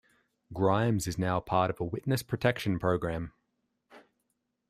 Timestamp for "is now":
1.05-1.39